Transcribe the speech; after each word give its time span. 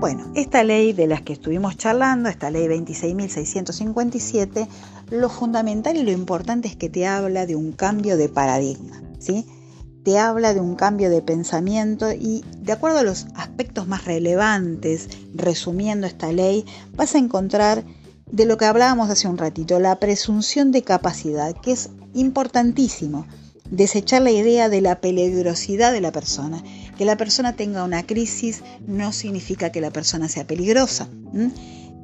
Bueno, 0.00 0.32
esta 0.34 0.64
ley 0.64 0.94
de 0.94 1.06
las 1.06 1.20
que 1.20 1.34
estuvimos 1.34 1.76
charlando, 1.76 2.30
esta 2.30 2.50
ley 2.50 2.66
26.657, 2.68 4.66
lo 5.10 5.28
fundamental 5.28 5.98
y 5.98 6.02
lo 6.02 6.10
importante 6.10 6.68
es 6.68 6.76
que 6.76 6.88
te 6.88 7.06
habla 7.06 7.44
de 7.44 7.54
un 7.54 7.72
cambio 7.72 8.16
de 8.16 8.30
paradigma, 8.30 9.02
¿sí? 9.18 9.44
Te 10.02 10.18
habla 10.18 10.54
de 10.54 10.60
un 10.60 10.74
cambio 10.74 11.10
de 11.10 11.20
pensamiento 11.20 12.12
y 12.12 12.42
de 12.62 12.72
acuerdo 12.72 13.00
a 13.00 13.02
los 13.02 13.26
aspectos 13.34 13.88
más 13.88 14.06
relevantes, 14.06 15.10
resumiendo 15.34 16.06
esta 16.06 16.32
ley, 16.32 16.64
vas 16.96 17.14
a 17.14 17.18
encontrar 17.18 17.84
de 18.32 18.46
lo 18.46 18.56
que 18.56 18.64
hablábamos 18.64 19.10
hace 19.10 19.28
un 19.28 19.36
ratito, 19.36 19.80
la 19.80 19.96
presunción 19.96 20.72
de 20.72 20.80
capacidad, 20.80 21.54
que 21.60 21.72
es 21.72 21.90
importantísimo. 22.14 23.26
Desechar 23.70 24.22
la 24.22 24.30
idea 24.30 24.70
de 24.70 24.80
la 24.80 25.02
peligrosidad 25.02 25.92
de 25.92 26.00
la 26.00 26.10
persona. 26.10 26.62
Que 27.00 27.06
la 27.06 27.16
persona 27.16 27.56
tenga 27.56 27.82
una 27.82 28.06
crisis 28.06 28.62
no 28.86 29.10
significa 29.12 29.72
que 29.72 29.80
la 29.80 29.90
persona 29.90 30.28
sea 30.28 30.46
peligrosa. 30.46 31.08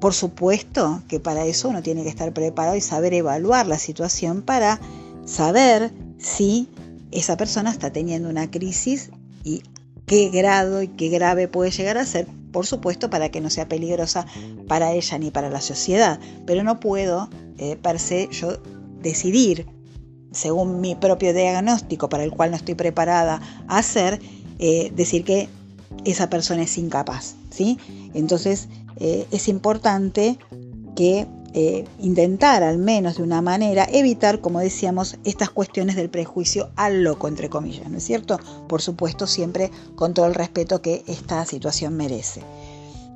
Por 0.00 0.14
supuesto 0.14 1.02
que 1.06 1.20
para 1.20 1.44
eso 1.44 1.68
uno 1.68 1.82
tiene 1.82 2.02
que 2.02 2.08
estar 2.08 2.32
preparado 2.32 2.76
y 2.76 2.80
saber 2.80 3.12
evaluar 3.12 3.66
la 3.66 3.78
situación 3.78 4.40
para 4.40 4.80
saber 5.26 5.92
si 6.16 6.70
esa 7.10 7.36
persona 7.36 7.70
está 7.70 7.92
teniendo 7.92 8.30
una 8.30 8.50
crisis 8.50 9.10
y 9.44 9.64
qué 10.06 10.30
grado 10.30 10.80
y 10.80 10.88
qué 10.88 11.10
grave 11.10 11.46
puede 11.46 11.72
llegar 11.72 11.98
a 11.98 12.06
ser, 12.06 12.26
por 12.50 12.64
supuesto, 12.64 13.10
para 13.10 13.28
que 13.28 13.42
no 13.42 13.50
sea 13.50 13.68
peligrosa 13.68 14.24
para 14.66 14.92
ella 14.92 15.18
ni 15.18 15.30
para 15.30 15.50
la 15.50 15.60
sociedad. 15.60 16.18
Pero 16.46 16.64
no 16.64 16.80
puedo, 16.80 17.28
eh, 17.58 17.76
per 17.76 17.98
se, 17.98 18.30
yo 18.32 18.56
decidir, 19.02 19.66
según 20.32 20.80
mi 20.80 20.94
propio 20.94 21.34
diagnóstico 21.34 22.08
para 22.08 22.24
el 22.24 22.30
cual 22.30 22.50
no 22.50 22.56
estoy 22.56 22.76
preparada 22.76 23.42
a 23.68 23.76
hacer, 23.76 24.22
eh, 24.58 24.92
decir 24.94 25.24
que 25.24 25.48
esa 26.04 26.30
persona 26.30 26.62
es 26.62 26.78
incapaz. 26.78 27.34
¿sí? 27.50 27.78
Entonces, 28.14 28.68
eh, 28.98 29.26
es 29.30 29.48
importante 29.48 30.38
que 30.94 31.26
eh, 31.58 31.84
intentar 32.00 32.62
al 32.62 32.76
menos 32.76 33.16
de 33.16 33.22
una 33.22 33.40
manera 33.40 33.86
evitar, 33.90 34.40
como 34.40 34.60
decíamos, 34.60 35.16
estas 35.24 35.48
cuestiones 35.48 35.96
del 35.96 36.10
prejuicio 36.10 36.70
al 36.76 37.02
loco, 37.02 37.28
entre 37.28 37.48
comillas, 37.48 37.88
¿no 37.88 37.96
es 37.96 38.04
cierto? 38.04 38.38
Por 38.68 38.82
supuesto, 38.82 39.26
siempre 39.26 39.70
con 39.94 40.12
todo 40.12 40.26
el 40.26 40.34
respeto 40.34 40.82
que 40.82 41.02
esta 41.06 41.44
situación 41.46 41.96
merece. 41.96 42.42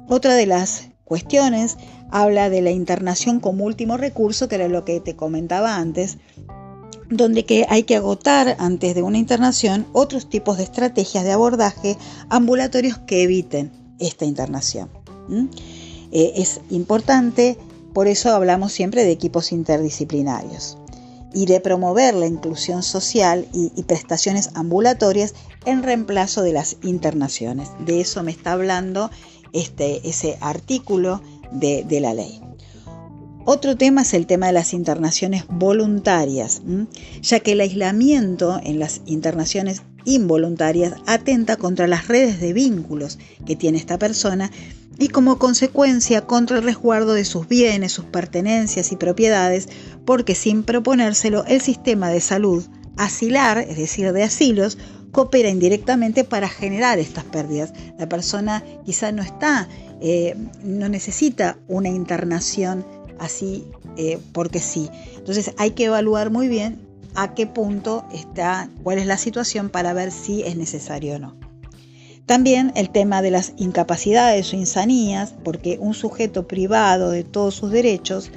Otra 0.09 0.35
de 0.35 0.47
las 0.47 0.89
cuestiones 1.05 1.77
habla 2.11 2.49
de 2.49 2.63
la 2.63 2.71
internación 2.71 3.41
como 3.41 3.65
último 3.65 3.99
recurso, 3.99 4.49
que 4.49 4.55
era 4.55 4.69
lo 4.69 4.87
que 4.87 5.01
te 5.01 5.17
comentaba 5.17 5.77
antes, 5.77 6.17
donde 7.11 7.45
que 7.45 7.67
hay 7.69 7.83
que 7.83 7.97
agotar 7.97 8.57
antes 8.59 8.95
de 8.95 9.03
una 9.03 9.19
internación 9.19 9.87
otros 9.93 10.29
tipos 10.29 10.57
de 10.57 10.65
estrategias 10.65 11.25
de 11.25 11.33
abordaje 11.33 11.99
ambulatorios 12.29 12.99
que 12.99 13.23
eviten 13.23 13.73
esta 13.99 14.25
internación. 14.25 14.89
Eh, 16.13 16.33
es 16.37 16.61
importante 16.71 17.59
por 17.93 18.07
eso 18.07 18.31
hablamos 18.31 18.73
siempre 18.73 19.05
de 19.05 19.11
equipos 19.11 19.53
interdisciplinarios 19.53 20.79
y 21.33 21.47
de 21.47 21.61
promover 21.61 22.15
la 22.15 22.27
inclusión 22.27 22.83
social 22.83 23.47
y, 23.53 23.83
prestaciones 23.83 24.51
ambulatorias 24.55 25.35
en 25.65 25.83
reemplazo 25.83 26.43
de 26.43 26.53
las 26.53 26.77
internaciones. 26.83 27.69
De 27.85 28.01
eso 28.01 28.23
me 28.23 28.31
está 28.31 28.53
hablando 28.53 29.11
este, 29.53 30.09
ese 30.09 30.39
artículo 30.41 31.21
de, 31.53 31.85
la 32.01 32.15
ley. 32.15 32.41
Otro 33.45 33.77
tema 33.77 34.03
es 34.03 34.15
el 34.15 34.27
tema 34.27 34.47
de 34.47 34.53
las 34.53 34.75
internaciones 34.75 35.45
voluntarias, 35.49 36.63
ya 37.23 37.41
que 37.41 37.53
el 37.53 37.61
aislamiento 37.61 38.61
en 38.63 38.79
las 38.79 39.01
internaciones 39.07 39.83
involuntarias 40.05 40.95
atenta 41.07 41.57
contra 41.57 41.87
las 41.87 42.09
redes 42.09 42.41
de 42.41 42.53
vínculos 42.53 43.19
que 43.47 43.57
tiene 43.57 43.79
esta 43.79 43.99
persona 43.99 44.51
y 44.99 45.09
como 45.09 45.39
consecuencia 45.39 46.27
contra 46.27 46.59
el 46.59 46.65
resguardo 46.65 47.15
de 47.15 47.25
sus 47.25 47.49
bienes, 47.49 47.93
sus 47.93 48.05
pertenencias 48.05 48.93
y 48.93 48.97
propiedades, 48.97 49.69
porque 50.05 50.35
sin 50.35 50.63
proponérselo 50.63 51.45
el 51.47 51.63
sistema 51.63 52.11
de 52.11 52.21
salud 52.21 52.65
asilar, 52.99 53.59
es 53.59 53.79
decir, 53.79 54.13
de 54.13 54.23
asilos, 54.23 54.77
coopera 55.11 55.49
indirectamente 55.49 56.23
para 56.25 56.49
generar 56.49 56.99
estas 56.99 57.25
pérdidas. 57.25 57.73
La 57.99 58.09
persona 58.09 58.63
quizá 58.85 59.11
no 59.11 59.23
está, 59.23 59.69
eh, 60.03 60.37
no 60.63 60.89
necesita 60.91 61.59
una 61.67 61.89
internación 61.89 62.85
así 63.21 63.67
eh, 63.97 64.19
porque 64.33 64.59
sí. 64.59 64.91
Entonces 65.17 65.53
hay 65.59 65.73
que 65.73 65.85
evaluar 65.85 66.31
muy 66.31 66.49
bien 66.49 66.81
a 67.15 67.35
qué 67.35 67.47
punto 67.47 68.05
está, 68.13 68.69
cuál 68.83 68.99
es 68.99 69.07
la 69.07 69.19
situación 69.19 69.69
para 69.69 69.93
ver 69.93 70.11
si 70.11 70.43
es 70.43 70.57
necesario 70.57 71.17
o 71.17 71.19
no. 71.19 71.37
También 72.27 72.73
el 72.77 72.91
tema 72.91 73.23
de 73.23 73.31
las 73.31 73.55
incapacidades 73.57 74.53
o 74.53 74.57
insanías, 74.57 75.35
porque 75.45 75.79
un 75.81 75.95
sujeto 75.95 76.47
privado 76.47 77.11
de 77.11 77.25
todos 77.25 77.55
sus 77.55 77.71
derechos 77.73 78.31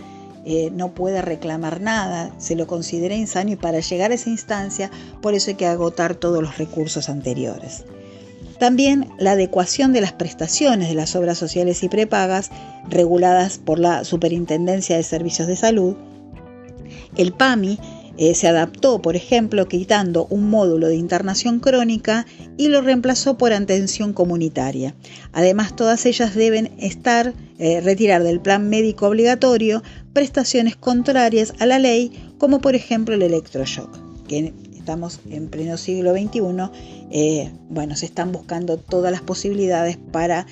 eh, 0.45 0.71
no 0.73 0.93
puede 0.93 1.21
reclamar 1.21 1.79
nada, 1.79 2.33
se 2.37 2.55
lo 2.55 2.67
considera 2.67 3.15
insano 3.15 3.51
y 3.51 3.55
para 3.55 3.79
llegar 3.79 4.11
a 4.11 4.15
esa 4.15 4.29
instancia 4.29 4.91
por 5.21 5.35
eso 5.35 5.51
hay 5.51 5.55
que 5.55 5.67
agotar 5.67 6.15
todos 6.15 6.41
los 6.41 6.57
recursos 6.57 7.07
anteriores. 7.07 7.85
También 8.63 9.09
la 9.17 9.33
adecuación 9.33 9.91
de 9.91 9.99
las 9.99 10.13
prestaciones 10.13 10.87
de 10.87 10.95
las 10.95 11.17
obras 11.17 11.37
sociales 11.37 11.83
y 11.83 11.89
prepagas 11.89 12.49
reguladas 12.89 13.57
por 13.57 13.77
la 13.77 14.05
Superintendencia 14.05 14.95
de 14.95 15.03
Servicios 15.03 15.49
de 15.49 15.57
Salud. 15.57 15.97
El 17.17 17.33
PAMI 17.33 17.77
eh, 18.17 18.33
se 18.35 18.47
adaptó, 18.47 19.01
por 19.01 19.17
ejemplo, 19.17 19.67
quitando 19.67 20.27
un 20.27 20.49
módulo 20.49 20.87
de 20.87 20.95
internación 20.95 21.59
crónica 21.59 22.25
y 22.55 22.69
lo 22.69 22.79
reemplazó 22.79 23.37
por 23.37 23.51
atención 23.51 24.13
comunitaria. 24.13 24.95
Además, 25.33 25.75
todas 25.75 26.05
ellas 26.05 26.33
deben 26.33 26.71
estar, 26.77 27.33
eh, 27.59 27.81
retirar 27.81 28.23
del 28.23 28.39
plan 28.39 28.69
médico 28.69 29.09
obligatorio 29.09 29.83
prestaciones 30.13 30.77
contrarias 30.77 31.53
a 31.59 31.65
la 31.65 31.79
ley, 31.79 32.13
como 32.37 32.61
por 32.61 32.75
ejemplo 32.75 33.13
el 33.13 33.23
electroshock, 33.23 33.93
estamos 34.83 35.21
en 35.29 35.47
pleno 35.47 35.77
siglo 35.77 36.11
XXI, 36.11 36.41
eh, 37.09 37.53
bueno, 37.69 37.95
se 37.95 38.05
están 38.05 38.33
buscando 38.33 38.75
todas 38.75 39.13
las 39.13 39.21
posibilidades 39.21 39.95
para 39.95 40.45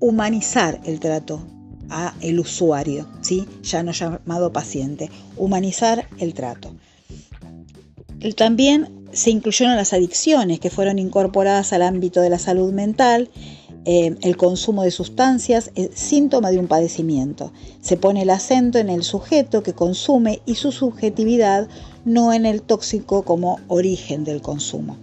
humanizar 0.00 0.78
el 0.84 1.00
trato 1.00 1.40
a 1.88 2.14
el 2.20 2.40
usuario, 2.40 3.08
¿sí? 3.22 3.46
ya 3.62 3.82
no 3.82 3.92
llamado 3.92 4.52
paciente, 4.52 5.10
humanizar 5.38 6.06
el 6.18 6.34
trato. 6.34 6.74
También 8.36 9.06
se 9.12 9.30
incluyeron 9.30 9.76
las 9.76 9.94
adicciones 9.94 10.60
que 10.60 10.68
fueron 10.68 10.98
incorporadas 10.98 11.72
al 11.72 11.80
ámbito 11.80 12.20
de 12.20 12.28
la 12.28 12.38
salud 12.38 12.74
mental. 12.74 13.30
Eh, 13.84 14.16
el 14.22 14.36
consumo 14.36 14.82
de 14.82 14.90
sustancias 14.90 15.70
es 15.74 15.90
síntoma 15.94 16.50
de 16.50 16.58
un 16.58 16.66
padecimiento. 16.66 17.52
Se 17.80 17.96
pone 17.96 18.22
el 18.22 18.30
acento 18.30 18.78
en 18.78 18.90
el 18.90 19.02
sujeto 19.02 19.62
que 19.62 19.72
consume 19.72 20.40
y 20.46 20.56
su 20.56 20.72
subjetividad, 20.72 21.68
no 22.04 22.32
en 22.32 22.44
el 22.44 22.62
tóxico 22.62 23.22
como 23.22 23.60
origen 23.68 24.24
del 24.24 24.42
consumo. 24.42 24.96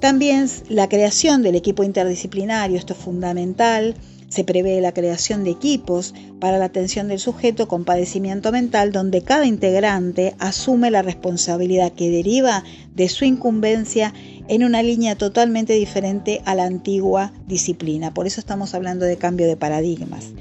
También 0.00 0.48
la 0.68 0.88
creación 0.88 1.42
del 1.42 1.56
equipo 1.56 1.82
interdisciplinario, 1.82 2.78
esto 2.78 2.92
es 2.92 2.98
fundamental, 2.98 3.94
se 4.28 4.44
prevé 4.44 4.80
la 4.80 4.92
creación 4.92 5.44
de 5.44 5.50
equipos 5.50 6.14
para 6.40 6.58
la 6.58 6.66
atención 6.66 7.08
del 7.08 7.18
sujeto 7.18 7.68
con 7.68 7.84
padecimiento 7.84 8.52
mental 8.52 8.92
donde 8.92 9.22
cada 9.22 9.46
integrante 9.46 10.34
asume 10.38 10.90
la 10.90 11.02
responsabilidad 11.02 11.92
que 11.92 12.10
deriva 12.10 12.64
de 12.94 13.08
su 13.08 13.24
incumbencia 13.24 14.12
en 14.48 14.64
una 14.64 14.82
línea 14.82 15.16
totalmente 15.16 15.74
diferente 15.74 16.42
a 16.44 16.54
la 16.54 16.64
antigua 16.64 17.32
disciplina. 17.46 18.12
Por 18.14 18.26
eso 18.26 18.40
estamos 18.40 18.74
hablando 18.74 19.04
de 19.04 19.16
cambio 19.16 19.46
de 19.46 19.56
paradigmas. 19.56 20.32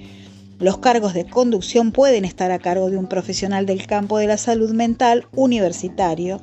Los 0.59 0.78
cargos 0.78 1.13
de 1.13 1.25
conducción 1.25 1.91
pueden 1.91 2.24
estar 2.24 2.51
a 2.51 2.59
cargo 2.59 2.90
de 2.90 2.97
un 2.97 3.07
profesional 3.07 3.66
del 3.66 3.85
campo 3.88 4.18
de 4.18 4.28
la 4.28 4.38
salud 4.38 4.72
mental 4.72 5.28
universitario 5.35 6.40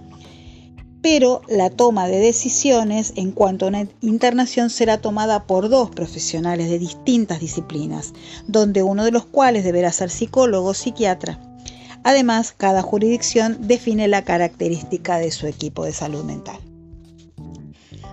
pero 1.02 1.42
la 1.48 1.68
toma 1.68 2.06
de 2.06 2.20
decisiones 2.20 3.12
en 3.16 3.32
cuanto 3.32 3.66
a 3.66 3.69
una 3.69 3.88
internación 4.00 4.70
será 4.70 4.99
tomada 4.99 5.46
por 5.46 5.69
dos 5.69 5.90
profesionales 5.90 6.70
de 6.70 6.78
distintas 6.78 7.40
disciplinas, 7.40 8.12
donde 8.46 8.84
uno 8.84 9.04
de 9.04 9.10
los 9.10 9.26
cuales 9.26 9.64
deberá 9.64 9.90
ser 9.93 10.10
psicólogo 10.10 10.69
o 10.69 10.75
psiquiatra. 10.75 11.40
Además, 12.04 12.54
cada 12.56 12.82
jurisdicción 12.82 13.58
define 13.60 14.08
la 14.08 14.22
característica 14.22 15.19
de 15.19 15.32
su 15.32 15.46
equipo 15.46 15.84
de 15.84 15.93
salud 15.93 16.25
mental. 16.25 16.58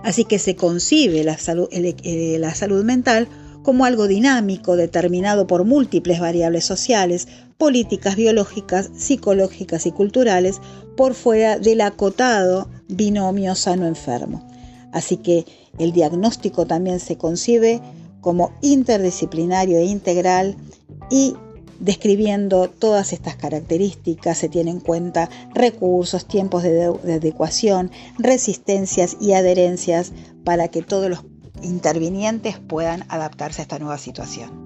Así 0.02 0.24
que 0.24 0.38
se 0.38 0.56
concibe 0.56 1.24
la 1.24 1.38
salud, 1.38 1.68
eh, 1.70 2.36
la 2.38 2.54
salud 2.54 2.84
mental 2.84 3.28
como 3.62 3.84
algo 3.84 4.06
dinámico, 4.06 4.76
determinado 4.76 5.46
por 5.46 5.64
múltiples 5.64 6.20
variables 6.20 6.64
sociales, 6.64 7.28
políticas, 7.58 8.16
biológicas, 8.16 8.90
psicológicas 8.96 9.86
y 9.86 9.92
culturales, 9.92 10.60
por 10.96 11.14
fuera 11.14 11.58
del 11.58 11.80
acotado 11.80 12.68
binomio 12.88 13.54
sano-enfermo. 13.54 14.46
Así 14.92 15.18
que 15.18 15.44
el 15.78 15.92
diagnóstico 15.92 16.66
también 16.66 17.00
se 17.00 17.16
concibe 17.16 17.80
como 18.20 18.52
interdisciplinario 18.60 19.78
e 19.78 19.84
integral 19.84 20.56
y 21.10 21.34
describiendo 21.80 22.68
todas 22.68 23.12
estas 23.12 23.36
características 23.36 24.36
se 24.38 24.48
tienen 24.48 24.76
en 24.76 24.80
cuenta 24.80 25.30
recursos, 25.54 26.26
tiempos 26.26 26.62
de, 26.62 26.84
adecuación, 26.84 27.90
resistencias 28.18 29.16
y 29.20 29.32
adherencias 29.32 30.12
para 30.44 30.68
que 30.68 30.82
todos 30.82 31.08
los 31.08 31.24
intervinientes 31.62 32.58
puedan 32.58 33.04
adaptarse 33.08 33.60
a 33.60 33.64
esta 33.64 33.78
nueva 33.78 33.98
situación. 33.98 34.59